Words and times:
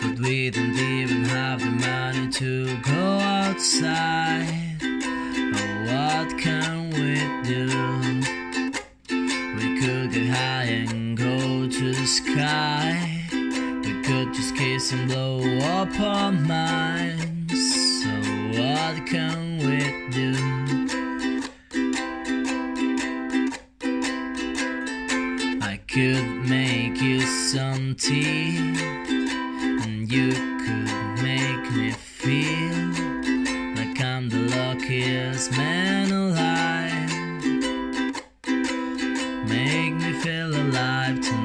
But 0.00 0.18
we 0.18 0.50
don't 0.50 0.76
even 0.76 1.24
have 1.24 1.60
the 1.60 1.70
money 1.70 2.28
to 2.32 2.76
go 2.82 3.18
outside. 3.20 4.48
Oh, 4.82 5.70
what 5.92 6.38
can 6.38 6.90
we 6.90 7.14
do? 7.48 7.66
We 9.56 9.80
could 9.80 10.12
get 10.12 10.26
high 10.26 10.64
and 10.64 11.16
go 11.16 11.68
to 11.68 11.94
the 11.94 12.06
sky. 12.06 13.28
We 13.32 14.02
could 14.02 14.34
just 14.34 14.56
kiss 14.56 14.92
and 14.92 15.08
blow 15.08 15.40
up 15.60 15.98
our 16.00 16.32
minds. 16.32 16.71
Could 25.92 26.48
make 26.48 27.02
you 27.02 27.20
some 27.20 27.94
tea, 27.96 28.56
and 28.56 30.10
you 30.10 30.30
could 30.32 31.22
make 31.22 31.70
me 31.72 31.90
feel 31.90 32.78
like 33.76 34.00
I'm 34.00 34.30
the 34.30 34.38
luckiest 34.56 35.50
man 35.50 36.10
alive. 36.10 37.12
Make 39.46 39.94
me 39.96 40.12
feel 40.14 40.56
alive 40.56 41.20
tonight. 41.20 41.41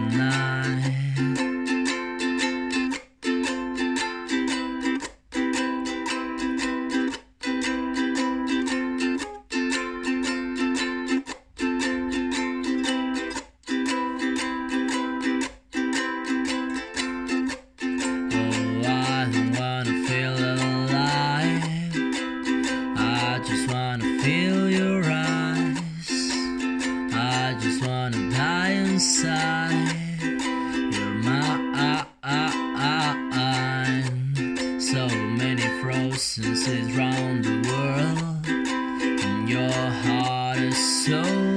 Cities 36.38 36.96
round 36.96 37.44
the 37.44 37.58
world, 37.68 38.46
and 38.46 39.50
your 39.50 39.72
heart 39.72 40.60
is 40.60 40.78
so 41.06 41.57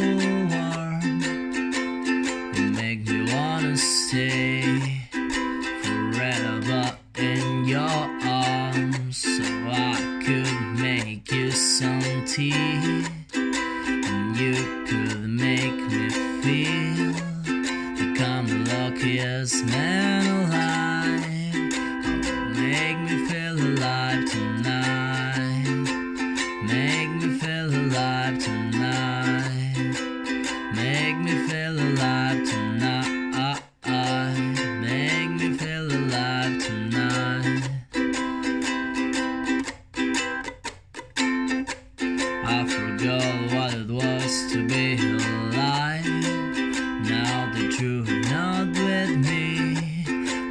alive 28.30 28.44
tonight. 28.44 29.96
Make 30.74 31.16
me 31.18 31.48
feel 31.48 31.78
alive 31.78 32.48
tonight. 32.48 33.62
Make 34.80 35.30
me 35.30 35.56
feel 35.56 35.86
alive 35.90 36.62
tonight. 36.62 37.68
I 42.44 42.66
forgot 42.66 43.52
what 43.52 43.74
it 43.74 43.90
was 43.90 44.52
to 44.52 44.66
be 44.66 44.94
alive. 44.94 46.04
Now 47.08 47.50
that 47.52 47.78
you're 47.80 48.04
not 48.30 48.68
with 48.68 49.16
me, 49.26 49.76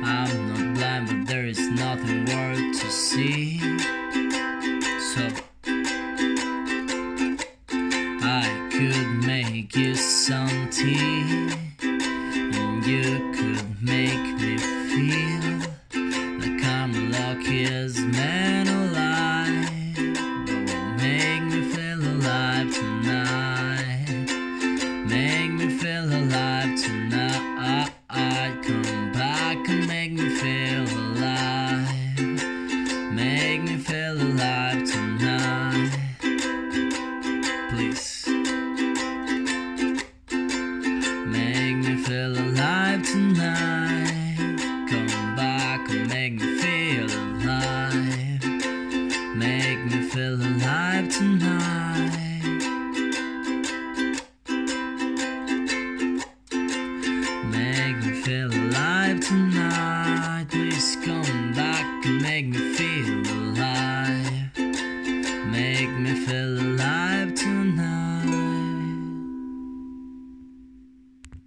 I'm 0.04 0.48
not 0.48 0.78
blind, 0.78 1.08
but 1.08 1.28
there 1.28 1.46
is 1.46 1.60
nothing 1.70 2.26
worth 2.26 2.80
to 2.82 2.92
see. 2.92 3.60
Could 8.80 9.26
make 9.26 9.76
you 9.76 9.94
some 9.94 10.70
tea, 10.70 11.52
and 11.82 12.86
you 12.86 13.34
could 13.34 13.84
make 13.84 14.26
me 14.40 14.58
feel 14.58 15.60
like 16.40 16.64
I'm 16.64 16.94
the 16.94 17.02
luckiest 17.12 18.00
man 18.00 18.70
alive. 18.70 19.70
Oh, 20.18 20.96
make 20.98 21.44
me 21.44 21.62
feel 21.74 22.00
alive 22.00 22.74
tonight. 22.74 24.08
Make 25.10 25.52
me 25.52 25.68
feel 25.78 26.06
alive 26.06 26.82
tonight. 26.82 27.30
Alive 42.90 43.04
tonight. 43.04 44.58
Come 44.90 45.36
back 45.36 45.90
and 45.90 46.10
make 46.10 46.34
me 46.34 46.58
feel 46.58 47.06
alive. 47.06 48.44
Make 49.36 49.86
me 49.86 50.02
feel 50.10 50.36
alive 50.36 51.10
tonight. 51.10 52.79